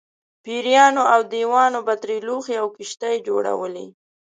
[0.43, 3.87] پېریانو او دیوانو به ترې لوښي او کښتۍ جوړولې.